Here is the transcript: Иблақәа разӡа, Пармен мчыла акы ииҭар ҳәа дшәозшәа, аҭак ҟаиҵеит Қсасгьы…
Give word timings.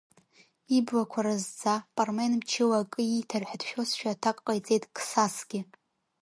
Иблақәа 0.77 1.19
разӡа, 1.25 1.75
Пармен 1.95 2.33
мчыла 2.39 2.77
акы 2.83 3.01
ииҭар 3.05 3.43
ҳәа 3.49 3.61
дшәозшәа, 3.61 4.09
аҭак 4.13 4.37
ҟаиҵеит 4.45 4.83
Қсасгьы… 4.95 5.59